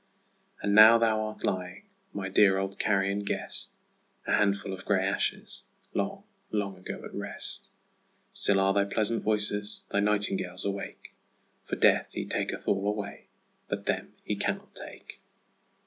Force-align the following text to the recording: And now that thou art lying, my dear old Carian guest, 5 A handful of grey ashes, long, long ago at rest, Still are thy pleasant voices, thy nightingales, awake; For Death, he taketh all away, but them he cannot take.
And 0.63 0.73
now 0.73 0.97
that 0.97 1.05
thou 1.05 1.21
art 1.25 1.43
lying, 1.43 1.83
my 2.11 2.27
dear 2.27 2.57
old 2.57 2.79
Carian 2.79 3.19
guest, 3.23 3.69
5 4.25 4.33
A 4.33 4.37
handful 4.39 4.73
of 4.73 4.83
grey 4.83 5.05
ashes, 5.05 5.61
long, 5.93 6.23
long 6.49 6.75
ago 6.75 7.05
at 7.05 7.13
rest, 7.13 7.67
Still 8.33 8.59
are 8.59 8.73
thy 8.73 8.85
pleasant 8.85 9.21
voices, 9.21 9.83
thy 9.91 9.99
nightingales, 9.99 10.65
awake; 10.65 11.13
For 11.67 11.75
Death, 11.75 12.07
he 12.13 12.25
taketh 12.25 12.67
all 12.67 12.87
away, 12.87 13.27
but 13.67 13.85
them 13.85 14.15
he 14.23 14.35
cannot 14.35 14.73
take. 14.73 15.19